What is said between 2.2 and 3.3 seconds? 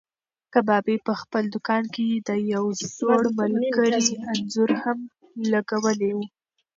د یو زوړ